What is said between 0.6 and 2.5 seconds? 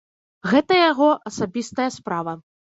яго асабістая справа.